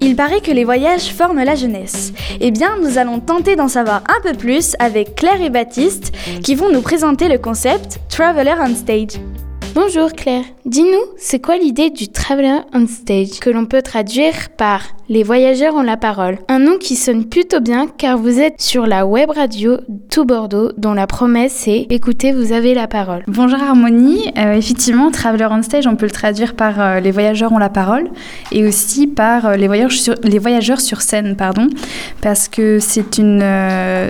[0.00, 2.12] Il paraît que les voyages forment la jeunesse.
[2.40, 6.12] Eh bien, nous allons tenter d'en savoir un peu plus avec Claire et Baptiste
[6.42, 9.20] qui vont nous présenter le concept Traveler on Stage.
[9.74, 14.82] Bonjour Claire, dis-nous, c'est quoi l'idée du Traveler on Stage que l'on peut traduire par
[15.10, 16.36] les voyageurs ont la parole.
[16.48, 19.78] Un nom qui sonne plutôt bien car vous êtes sur la web radio
[20.10, 23.22] Tout Bordeaux dont la promesse est écoutez, vous avez la parole.
[23.26, 27.52] Bonjour Harmonie, euh, effectivement, Traveler on Stage, on peut le traduire par euh, les voyageurs
[27.52, 28.10] ont la parole
[28.52, 31.68] et aussi par euh, les, voyageurs sur, scène, pardon,
[32.20, 33.42] parce que c'est une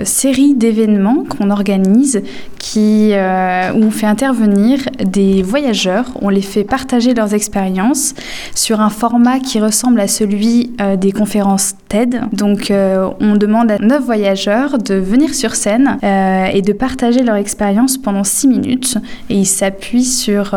[0.03, 2.21] série d'événements qu'on organise
[2.57, 8.13] qui, où on fait intervenir des voyageurs, on les fait partager leurs expériences
[8.55, 12.21] sur un format qui ressemble à celui euh, des conférences TED.
[12.33, 17.23] Donc euh, on demande à neuf voyageurs de venir sur scène euh, et de partager
[17.23, 18.97] leur expérience pendant six minutes.
[19.29, 20.55] Et ils s'appuient sur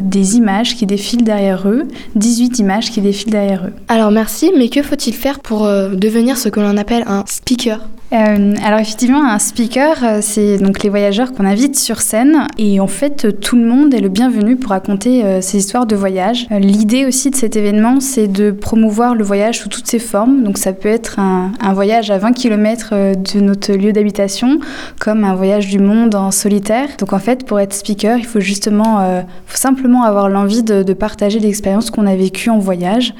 [0.00, 3.72] des images qui défilent derrière eux, 18 images qui défilent derrière eux.
[3.88, 7.80] Alors merci, mais que faut-il faire pour devenir ce que l'on appelle un speaker?
[8.12, 13.40] Alors effectivement, un speaker, c'est donc les voyageurs qu'on invite sur scène et en fait
[13.40, 16.46] tout le monde est le bienvenu pour raconter ces histoires de voyage.
[16.50, 20.42] L'idée aussi de cet événement, c'est de promouvoir le voyage sous toutes ses formes.
[20.42, 24.58] Donc ça peut être un, voyage à 20 km euh, de notre lieu d'habitation,
[25.00, 26.88] comme un voyage du monde en solitaire.
[26.98, 30.92] Donc en fait, pour être speaker, il faut justement, euh, faut simplement avoir l'envie de,
[30.92, 33.14] partager l'expérience qu'on a vécue en voyage.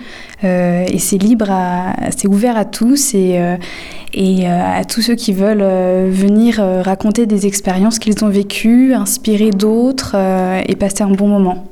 [0.44, 1.48] Euh, et c'est libre,
[2.14, 3.40] c'est ouvert à tous et,
[4.12, 5.64] et à tous ceux qui veulent
[6.10, 10.16] venir raconter des expériences qu'ils ont vécues, inspirer d'autres
[10.66, 11.66] et passer un bon moment.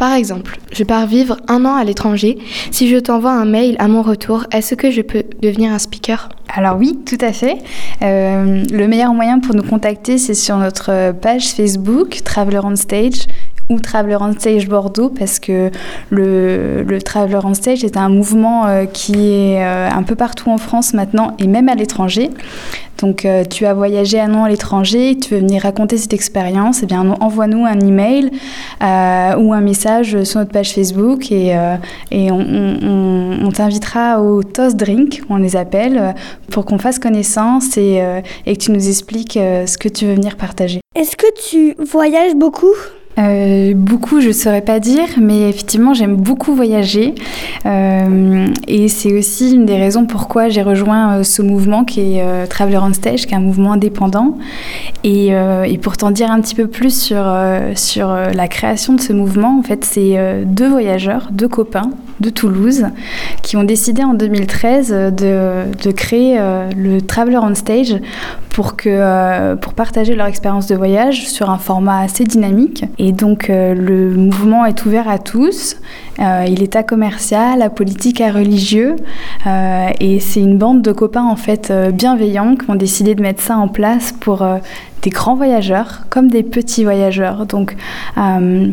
[0.00, 2.38] Par exemple, je pars vivre un an à l'étranger.
[2.70, 6.30] Si je t'envoie un mail à mon retour, est-ce que je peux devenir un speaker?
[6.48, 7.58] Alors oui, tout à fait.
[8.00, 13.26] Euh, le meilleur moyen pour nous contacter, c'est sur notre page Facebook, Traveler on Stage
[13.70, 15.70] ou Traveler on Stage Bordeaux parce que
[16.10, 20.50] le, le Traveler on Stage est un mouvement euh, qui est euh, un peu partout
[20.50, 22.30] en France maintenant et même à l'étranger.
[22.98, 26.82] Donc euh, tu as voyagé un an à l'étranger, tu veux venir raconter cette expérience,
[26.82, 28.30] eh bien envoie-nous un email
[28.82, 31.56] ou un message sur notre page Facebook et,
[32.10, 36.14] et on, on, t'invitera au Toast Drink, on les appelle,
[36.50, 38.02] pour qu'on fasse connaissance et,
[38.44, 40.80] et que tu nous expliques ce que tu veux venir partager.
[40.94, 42.74] Est-ce que tu voyages beaucoup?
[43.20, 47.14] Euh, beaucoup, je ne saurais pas dire, mais effectivement, j'aime beaucoup voyager.
[47.66, 52.46] Euh, et c'est aussi une des raisons pourquoi j'ai rejoint euh, ce mouvement qui est
[52.48, 54.38] Traveler on Stage, qui est un mouvement indépendant.
[55.04, 57.24] Et, et pour t'en dire un petit peu plus sur,
[57.74, 62.86] sur la création de ce mouvement, en fait, c'est deux voyageurs, deux copains de Toulouse,
[63.42, 66.38] qui ont décidé en 2013 de, de créer
[66.76, 67.96] le Traveler on Stage
[68.50, 72.84] pour, que, pour partager leur expérience de voyage sur un format assez dynamique.
[72.98, 75.76] Et donc euh, le mouvement est ouvert à tous.
[76.18, 78.96] Euh, il est à commercial, à politique, à religieux.
[79.46, 83.42] Euh, et c'est une bande de copains en fait bienveillants qui ont décidé de mettre
[83.42, 84.46] ça en place pour
[85.02, 87.46] des grands voyageurs comme des petits voyageurs.
[87.46, 87.76] Donc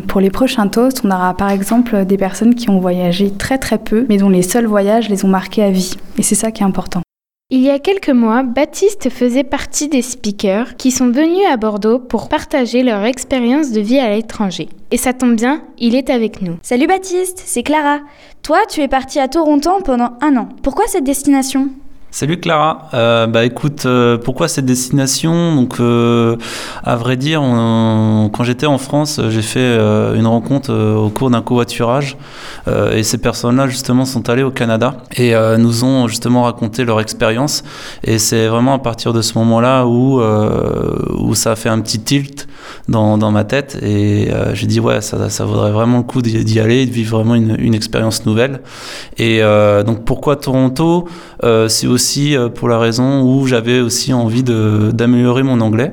[0.06, 3.78] pour les prochains toasts, on aura par exemple des personnes qui ont voyagé très très
[3.78, 5.94] peu, mais dont les seuls voyages les ont marqués à vie.
[6.18, 7.02] Et c'est ça qui est important.
[7.50, 11.98] Il y a quelques mois, Baptiste faisait partie des speakers qui sont venus à Bordeaux
[11.98, 14.68] pour partager leur expérience de vie à l'étranger.
[14.90, 16.58] Et ça tombe bien, il est avec nous.
[16.60, 18.00] Salut Baptiste, c'est Clara.
[18.42, 20.50] Toi, tu es parti à Toronto pendant un an.
[20.62, 21.70] Pourquoi cette destination?
[22.10, 22.88] Salut Clara.
[22.94, 25.54] Euh, bah écoute, euh, pourquoi cette destination?
[25.54, 26.36] Donc, euh,
[26.82, 29.76] à vrai dire, quand j'étais en France, j'ai fait
[30.16, 32.16] une rencontre au cours d'un covoiturage,
[32.66, 37.62] et ces personnes-là justement sont allées au Canada et nous ont justement raconté leur expérience.
[38.02, 42.00] Et c'est vraiment à partir de ce moment-là où où ça a fait un petit
[42.00, 42.47] tilt
[42.88, 46.90] dans, ma tête, et j'ai dit ouais, ça, vaudrait vraiment le coup d'y aller, de
[46.90, 48.60] vivre vraiment une, expérience nouvelle.
[49.18, 49.40] Et
[49.84, 51.06] donc pourquoi Toronto?
[51.68, 55.92] C'est aussi aussi euh, pour la raison où j'avais aussi envie d'améliorer mon anglais.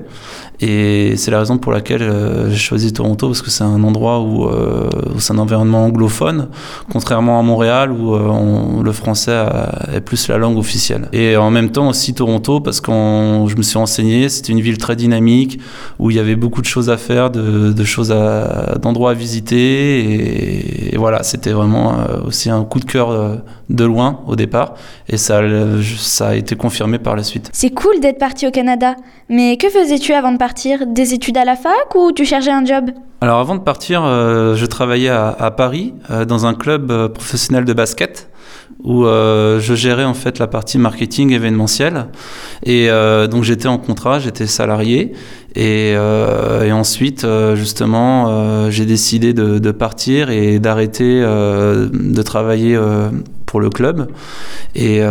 [0.62, 4.22] Et c'est la raison pour laquelle euh, j'ai choisi Toronto, parce que c'est un endroit
[4.22, 6.48] où, euh, c'est un environnement anglophone,
[6.92, 9.46] contrairement à Montréal où euh, le français
[9.94, 11.10] est plus la langue officielle.
[11.12, 14.78] Et en même temps aussi Toronto, parce que je me suis renseigné, c'était une ville
[14.78, 15.60] très dynamique,
[16.00, 18.16] où il y avait beaucoup de choses à faire, de, choses
[18.82, 20.94] d'endroits à, visiter.
[20.94, 24.76] Et, voilà, c'était vraiment aussi un coup de cœur de loin au départ.
[25.08, 25.42] Et ça,
[25.98, 27.50] ça a été confirmé par la suite.
[27.54, 28.96] C'est cool d'être parti au Canada,
[29.30, 30.45] mais que faisais-tu avant de partir
[30.88, 34.56] Des études à la fac ou tu cherchais un job Alors avant de partir, euh,
[34.56, 38.30] je travaillais à, Paris euh, dans un club euh, professionnel de basket
[38.84, 42.08] où je gérais en fait la partie marketing événementiel
[42.64, 42.88] et
[43.30, 45.14] donc j'étais en contrat, j'étais salarié.
[45.56, 45.96] Et,
[46.72, 47.26] ensuite
[47.56, 52.78] justement j'ai décidé de, de, partir et d'arrêter de travailler
[53.60, 54.08] le club.
[54.76, 55.02] Et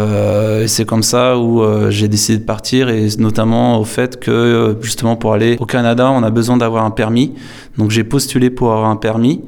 [0.67, 5.33] c'est comme ça où j'ai décidé de partir, et notamment au fait que justement pour
[5.33, 7.35] aller au Canada, on a besoin d'avoir un permis.
[7.79, 9.43] Donc j'ai postulé pour avoir un permis.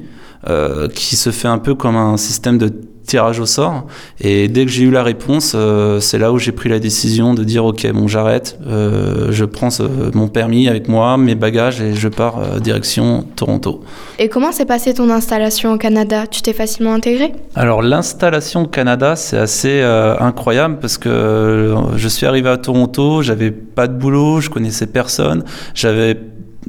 [0.93, 2.71] qui se fait un peu comme un système de
[3.07, 3.87] tirage au sort.
[4.19, 7.33] Et dès que j'ai eu la réponse, euh, c'est là où j'ai pris la décision
[7.33, 9.69] de dire ok, bon, j'arrête, euh, je prends
[10.13, 13.81] mon permis avec moi, mes bagages et je pars euh, direction Toronto.
[14.19, 16.27] Et comment s'est passée ton installation au Canada?
[16.27, 17.33] Tu t'es facilement intégré?
[17.55, 23.51] Alors l'installation au Canada, c'est assez incroyable parce que je suis arrivé à Toronto, j'avais
[23.51, 25.43] pas de boulot, je connaissais personne,
[25.73, 26.17] j'avais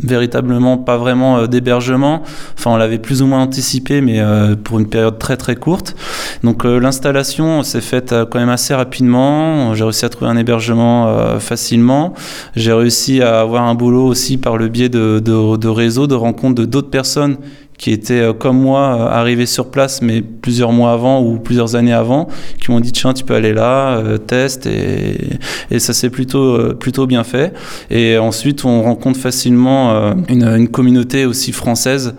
[0.02, 2.22] véritablement pas vraiment euh, d'hébergement.
[2.56, 5.94] Enfin, on l'avait plus ou moins anticipé, mais euh, pour une période très très courte.
[6.42, 9.74] Donc euh, l'installation s'est faite quand même assez rapidement.
[9.74, 12.14] J'ai réussi à trouver un hébergement facilement.
[12.54, 16.64] J'ai réussi à avoir un boulot aussi par le biais de, réseaux, de rencontres de
[16.64, 17.36] d'autres personnes
[17.78, 21.76] qui étaient euh, comme moi euh, arrivés sur place mais plusieurs mois avant ou plusieurs
[21.76, 22.28] années avant
[22.60, 25.38] qui m'ont dit tiens tu peux aller là euh, teste et,
[25.70, 27.54] et ça s'est plutôt plutôt bien fait.
[27.90, 32.14] Et ensuite on rencontre facilement une, une communauté aussi française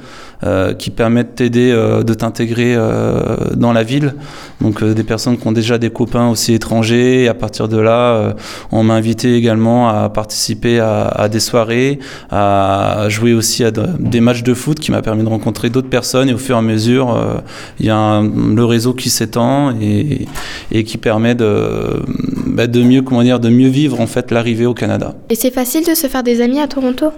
[0.46, 4.14] euh, qui permettent t'aider, euh, de t'intégrer euh, dans la ville.
[4.62, 7.24] Donc des personnes qui ont déjà des copains aussi étrangers.
[7.24, 8.36] Et à partir de là,
[8.72, 12.00] on m'a invité également à participer à, des soirées,
[12.32, 16.30] à jouer aussi à des matchs de foot qui m'a permis de rencontrer d'autres personnes.
[16.30, 17.18] Et au fur et à mesure,
[17.80, 20.28] il y a le réseau qui s'étend et,
[20.72, 22.02] et, qui permet de,
[22.48, 25.16] bah, de mieux, comment dire, de mieux vivre en fait l'arrivée au Canada.
[25.30, 27.12] Et c'est facile de se faire des amis à Toronto?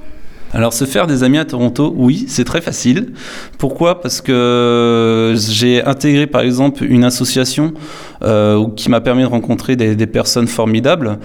[0.53, 3.13] Alors se faire des amis à Toronto, oui, c'est très facile.
[3.57, 4.01] Pourquoi?
[4.01, 7.73] Parce que j'ai intégré par exemple une association
[8.21, 11.19] euh, qui m'a permis de rencontrer des, personnes formidables.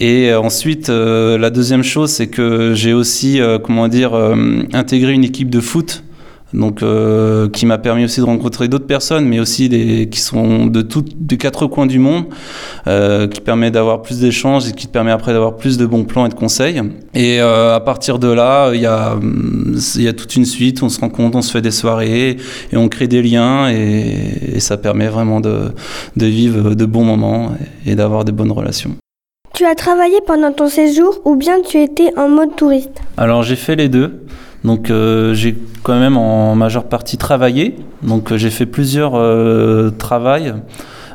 [0.00, 4.34] Et ensuite, euh, la deuxième chose, c'est que j'ai aussi, euh, comment dire, euh,
[4.72, 6.02] intégré une équipe de foot
[6.52, 10.66] donc euh, qui m'a permis aussi de rencontrer d'autres personnes, mais aussi des qui sont
[10.66, 12.24] de tous des quatre coins du monde,
[12.86, 16.04] euh, qui permet d'avoir plus d'échanges et qui te permet après d'avoir plus de bons
[16.04, 16.80] plans et de conseils.
[17.14, 19.16] Et euh, à partir de là, il y a
[19.96, 22.36] il y a toute une suite, on se rencontre, on se fait des soirées
[22.72, 25.72] et on crée des liens et, et ça permet vraiment de,
[26.16, 27.52] de vivre de bons moments
[27.86, 28.96] et, et d'avoir des bonnes relations.
[29.54, 33.02] Tu as travaillé pendant ton séjour ou bien tu étais en mode touriste?
[33.16, 34.24] Alors j'ai fait les deux.
[34.64, 37.76] Donc euh, j'ai quand même en majeure partie travaillé.
[38.02, 40.54] Donc euh, j'ai fait plusieurs euh, travails.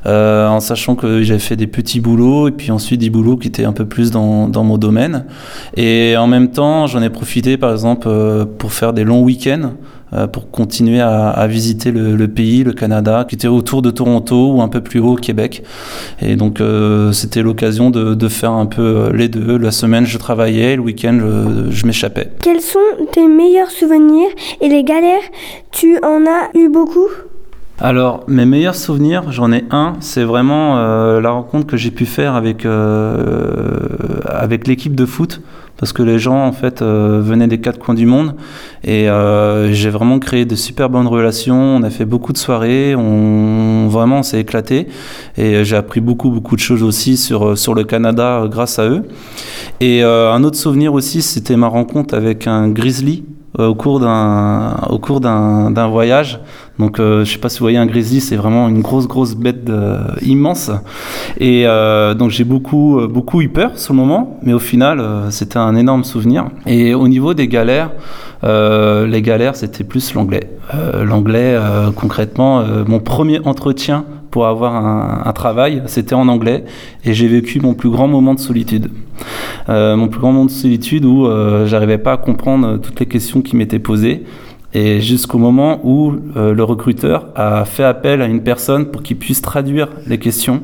[0.08, 3.50] Euh, en sachant que j'avais fait des petits boulots et puis ensuite des boulots qui
[3.50, 5.26] étaient un peu plus dans, mon domaine.
[5.76, 9.74] Et en même temps, j'en ai profité par exemple euh, pour faire des longs week-ends
[10.32, 14.54] pour continuer à, à visiter le, le, pays, le Canada, qui était autour de Toronto
[14.54, 15.64] ou un peu plus haut au Québec.
[16.22, 19.58] Et donc euh, c'était l'occasion de, de, faire un peu les deux.
[19.58, 22.32] La semaine, je travaillais, le week-end, je, je m'échappais.
[22.42, 22.80] Quels sont
[23.12, 24.30] tes meilleurs souvenirs
[24.62, 25.24] et les galères?
[25.72, 27.10] Tu en as eu beaucoup?
[27.80, 32.08] Alors, mes meilleurs souvenirs, j'en ai un, c'est vraiment euh, la rencontre que j'ai pu
[32.08, 33.78] faire avec, euh,
[34.26, 35.42] avec l'équipe de foot,
[35.78, 38.36] parce que les gens, en fait, euh, venaient des quatre coins du monde,
[38.84, 42.96] et euh, j'ai vraiment créé de super bonnes relations, on a fait beaucoup de soirées,
[42.96, 44.88] on, vraiment, s'est éclaté,
[45.38, 49.04] et j'ai appris beaucoup, beaucoup de choses aussi sur, sur le Canada grâce à eux.
[49.80, 53.24] Et un autre souvenir aussi, c'était ma rencontre avec un grizzly,
[53.58, 56.40] au cours d'un au cours d'un voyage.
[56.80, 59.36] Donc euh, je sais pas si vous voyez un grizzly, c'est vraiment une grosse grosse
[59.36, 60.72] bête euh, immense.
[61.40, 65.58] Et euh, donc j'ai beaucoup beaucoup eu peur sur le moment, mais au final c'était
[65.58, 66.48] un énorme souvenir.
[66.66, 67.92] Et au niveau des galères,
[68.44, 70.50] les galères c'était plus l'anglais.
[71.04, 71.58] l'anglais
[71.96, 76.66] concrètement, mon premier entretien pour avoir un, un travail, c'était en anglais,
[77.06, 78.90] et j'ai vécu mon plus grand moment de solitude.
[79.70, 83.06] Euh, mon plus grand moment de solitude où euh, j'arrivais pas à comprendre toutes les
[83.06, 84.24] questions qui m'étaient posées.
[84.78, 89.18] Et jusqu'au moment où euh, le recruteur a fait appel à une personne pour qu'il
[89.18, 90.62] puisse traduire les questions.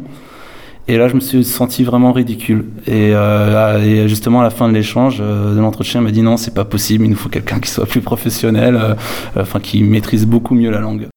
[0.87, 2.65] Et là, je me suis senti vraiment ridicule.
[2.85, 6.37] Et, euh, et justement, à la fin de l'échange, euh, de l'entretien, m'a dit non,
[6.37, 8.93] c'est pas possible, il nous faut quelqu'un qui soit plus professionnel, euh,
[9.35, 11.07] enfin qui maîtrise beaucoup mieux la langue.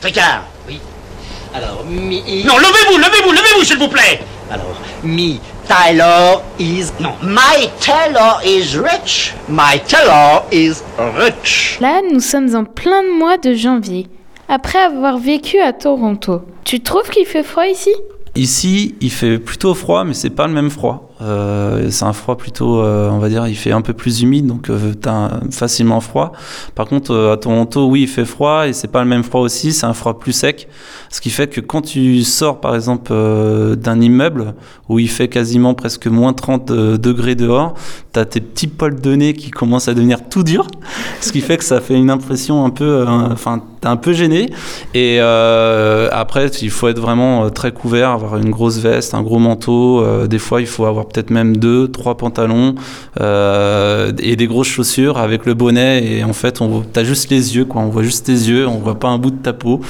[0.00, 0.80] Tricard Oui.
[1.54, 2.22] Alors, mi.
[2.46, 5.38] Non, levez-vous, levez-vous, levez-vous, s'il vous plaît Alors, mi.
[5.70, 6.92] Taylor is.
[6.98, 9.32] Non, my Taylor is rich.
[9.48, 10.82] My Taylor is
[11.16, 11.78] rich.
[11.80, 14.08] Là, nous sommes en plein mois de janvier,
[14.48, 16.42] après avoir vécu à Toronto.
[16.64, 17.94] Tu trouves qu'il fait froid ici?
[18.34, 21.09] Ici, il fait plutôt froid, mais c'est pas le même froid.
[21.20, 25.08] C'est un froid plutôt, on va dire, il fait un peu plus humide, donc tu
[25.08, 26.32] as facilement froid.
[26.74, 29.72] Par contre, à Toronto, oui, il fait froid et c'est pas le même froid aussi,
[29.72, 30.68] c'est un froid plus sec.
[31.10, 33.12] Ce qui fait que quand tu sors, par exemple,
[33.76, 34.54] d'un immeuble
[34.88, 37.74] où il fait quasiment presque moins 30 degrés dehors,
[38.12, 40.66] tu as tes petits poils de nez qui commencent à devenir tout durs,
[41.20, 44.50] ce qui fait que ça fait une impression un peu, enfin, t'es un peu gêné.
[44.94, 50.00] Et après, il faut être vraiment très couvert, avoir une grosse veste, un gros manteau.
[50.00, 52.74] Euh, des fois, il faut avoir peut-être même deux, trois pantalons
[53.20, 56.04] euh, et des grosses chaussures avec le bonnet.
[56.04, 57.82] Et en fait, on t'as juste les yeux, quoi.
[57.82, 59.80] On voit juste tes yeux, on voit pas un bout de ta peau.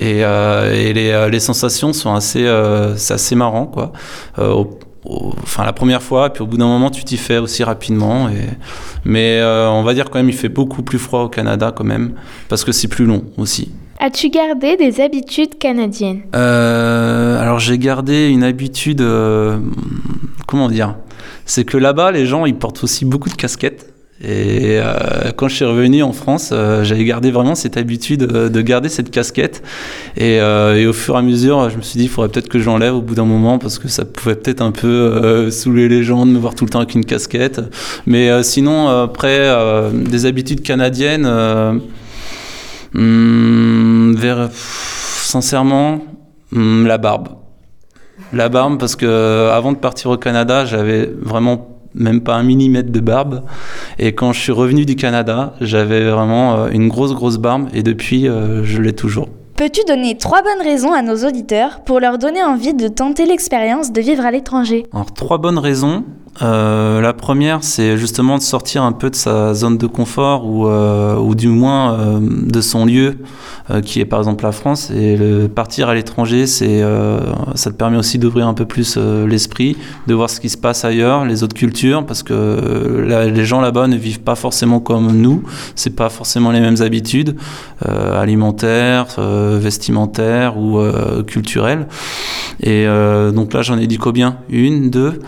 [0.00, 2.46] Et, euh, et les, les, sensations sont assez,
[2.96, 3.92] c'est assez marrant, quoi.
[5.04, 8.28] Enfin la première fois, puis au bout d'un moment tu t'y fais aussi rapidement.
[8.28, 8.48] Et...
[9.04, 12.14] Mais on va dire quand même il fait beaucoup plus froid au Canada quand même,
[12.48, 13.70] parce que c'est plus long aussi.
[14.04, 16.22] As-tu gardé des habitudes canadiennes?
[16.34, 19.60] Euh, Alors j'ai gardé une habitude, euh,
[20.48, 20.96] comment dire?
[21.44, 23.91] C'est que là-bas, les gens, ils portent aussi beaucoup de casquettes.
[24.24, 28.88] Et euh, quand je suis revenu en France, j'avais gardé vraiment cette habitude de garder
[28.88, 29.62] cette casquette.
[30.16, 32.66] Et, au fur et à mesure, je me suis dit, il faudrait peut-être que je
[32.66, 36.24] l'enlève au bout d'un moment parce que ça pouvait peut-être un peu saouler les gens
[36.24, 37.60] de me voir tout le temps avec une casquette.
[38.06, 39.50] Mais sinon, après,
[39.92, 41.28] des habitudes canadiennes
[42.94, 46.04] vers, sincèrement,
[46.54, 47.28] hum, la barbe.
[48.32, 52.42] La barbe, parce que euh, avant de partir au Canada, j'avais vraiment même pas un
[52.42, 53.42] millimètre de barbe.
[53.98, 57.68] Et quand je suis revenu du Canada, j'avais vraiment euh, une grosse, grosse barbe.
[57.74, 59.28] Et depuis, euh, je l'ai toujours.
[59.56, 63.92] Peux-tu donner trois bonnes raisons à nos auditeurs pour leur donner envie de tenter l'expérience
[63.92, 64.86] de vivre à l'étranger?
[64.92, 66.04] Alors, trois bonnes raisons.
[66.40, 70.66] Euh, la première, c'est justement de sortir un peu de sa zone de confort ou,
[70.66, 73.18] euh, ou du moins euh, de son lieu,
[73.84, 74.90] qui est par exemple la France.
[74.90, 75.16] Et
[75.54, 76.82] partir à l'étranger, c'est,
[77.54, 80.84] ça te permet aussi d'ouvrir un peu plus l'esprit, de voir ce qui se passe
[80.84, 85.42] ailleurs, les autres cultures, parce que les gens là-bas ne vivent pas forcément comme nous.
[85.74, 87.36] C'est pas forcément les mêmes habitudes
[87.80, 90.82] alimentaires, vestimentaires ou
[91.26, 91.86] culturelles.
[92.62, 92.84] Et
[93.32, 94.36] donc là, j'en ai dit combien?
[94.50, 95.20] Une, deux.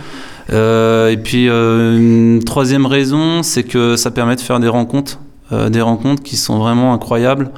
[0.50, 5.20] Euh, et puis, euh, une troisième raison, c'est que ça permet de faire des rencontres.
[5.52, 7.50] Euh, des rencontres qui sont vraiment incroyables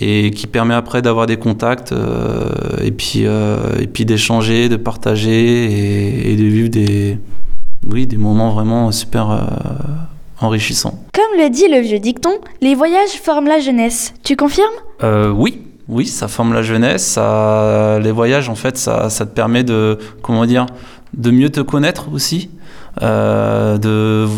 [0.00, 1.94] et qui permet après d'avoir des contacts
[2.82, 7.18] et puis et puis d'échanger, de partager et, de vivre des
[7.86, 9.46] oui des moments vraiment super
[10.40, 10.98] enrichissants.
[11.12, 12.32] Comme le dit le vieux dicton,
[12.62, 14.14] les voyages forment la jeunesse.
[14.24, 14.72] Tu confirmes?
[15.36, 17.04] Oui, oui, ça forme la jeunesse.
[17.04, 20.64] Ça, les voyages, en fait, ça, ça te permet de, comment dire,
[21.16, 22.50] de mieux te connaître aussi,
[23.02, 24.28] euh, de,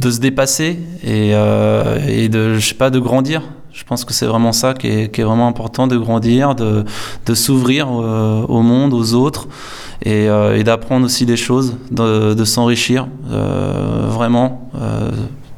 [0.00, 3.42] de, se dépasser et, euh, et, de, je sais pas, de grandir.
[3.72, 6.84] Je pense que c'est vraiment ça qui est, qui est, vraiment important, de grandir, de,
[7.24, 9.48] de s'ouvrir euh, au monde, aux autres
[10.02, 14.70] et, et d'apprendre aussi des choses, de, de s'enrichir vraiment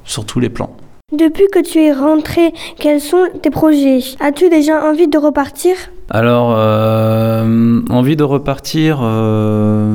[0.05, 0.77] sur tous les plans.
[1.13, 4.01] Depuis que tu es rentré, quels sont tes projets?
[4.19, 5.77] As-tu déjà envie de repartir?
[6.11, 9.95] Alors, euh, envie de repartir, euh,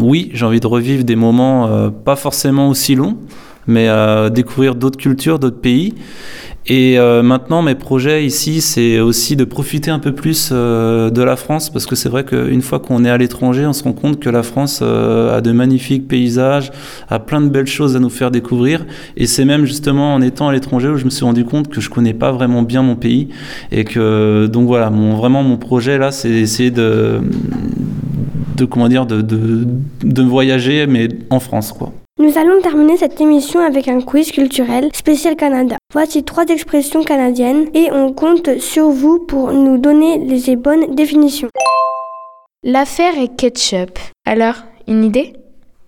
[0.00, 3.18] oui, j'ai envie de revivre des moments euh, pas forcément aussi longs,
[3.66, 3.88] mais
[4.30, 5.94] découvrir d'autres cultures, d'autres pays.
[6.70, 11.22] Et euh, maintenant, mes projets ici, c'est aussi de profiter un peu plus euh, de
[11.22, 13.94] la France, parce que c'est vrai qu'une fois qu'on est à l'étranger, on se rend
[13.94, 16.70] compte que la France euh, a de magnifiques paysages,
[17.08, 18.84] a plein de belles choses à nous faire découvrir.
[19.16, 21.80] Et c'est même justement en étant à l'étranger où je me suis rendu compte que
[21.80, 23.28] je connais pas vraiment bien mon pays,
[23.72, 27.20] et que donc voilà, mon, vraiment mon projet là, c'est d'essayer de,
[28.58, 29.66] de comment dire, de, de,
[30.04, 31.94] de voyager, mais en France, quoi.
[32.20, 35.76] Nous allons terminer cette émission avec un quiz culturel spécial Canada.
[35.92, 41.48] Voici trois expressions canadiennes et on compte sur vous pour nous donner les bonnes définitions.
[42.64, 44.00] L'affaire est ketchup.
[44.26, 45.34] Alors, une idée?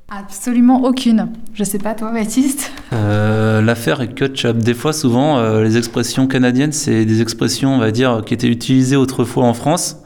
[0.09, 1.33] Absolument aucune.
[1.53, 2.71] Je sais pas toi, Baptiste?
[2.93, 4.59] Euh, l'affaire est ketchup.
[4.59, 8.47] Des fois, souvent, euh, les expressions canadiennes, c'est des expressions, on va dire, qui étaient
[8.47, 9.97] utilisées autrefois en France,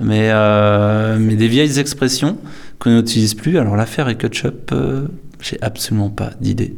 [0.00, 2.36] mais, euh, mais des vieilles expressions
[2.78, 3.56] qu'on n'utilise plus.
[3.56, 4.74] Alors l'affaire est ketchup.
[5.42, 6.76] J'ai absolument pas d'idée.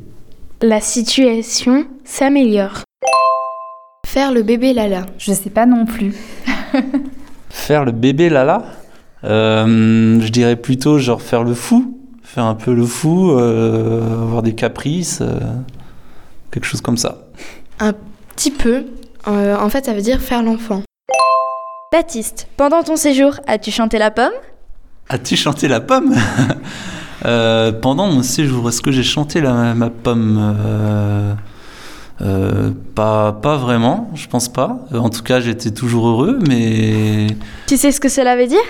[0.62, 2.82] La situation s'améliore.
[4.06, 5.04] Faire le bébé Lala.
[5.18, 6.14] Je sais pas non plus.
[7.50, 8.64] faire le bébé Lala
[9.24, 11.98] euh, Je dirais plutôt genre faire le fou.
[12.22, 15.38] Faire un peu le fou, euh, avoir des caprices, euh,
[16.50, 17.18] quelque chose comme ça.
[17.80, 17.92] Un
[18.34, 18.86] petit peu.
[19.26, 20.82] en fait, ça veut dire faire l'enfant.
[21.92, 24.32] Baptiste, pendant ton séjour, as-tu chanté la pomme?
[25.10, 26.14] As-tu chanté la pomme?
[27.24, 30.38] Euh, pendant mon séjour, est-ce que j'ai chanté la, ma pomme?
[30.38, 31.34] Euh,
[32.20, 34.86] euh, pas, pas vraiment, je pense pas.
[34.92, 37.26] En tout cas, j'étais toujours heureux, mais.
[37.66, 38.62] Tu sais ce que cela veut dire?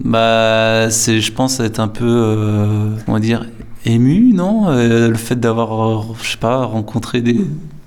[0.00, 3.46] Bah, c'est, je pense, être un peu, comment dire,
[3.84, 4.68] ému, non?
[4.70, 7.40] Le fait d'avoir, je sais pas, rencontré des...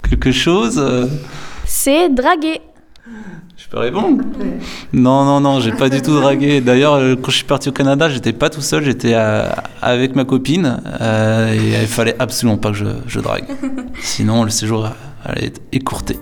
[0.07, 0.83] quelque chose
[1.65, 2.61] C'est draguer.
[3.69, 4.23] Je peux répondre
[4.93, 6.59] Non, non, non, j'ai pas du tout dragué.
[6.59, 10.81] D'ailleurs, quand je suis parti au Canada, j'étais pas tout seul, j'étais avec ma copine
[10.99, 13.45] et il fallait absolument pas que je, je drague.
[14.01, 14.89] Sinon, le séjour
[15.23, 16.17] allait être écourté.